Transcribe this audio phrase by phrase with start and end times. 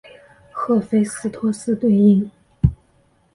[0.51, 2.31] 赫菲斯托斯对应。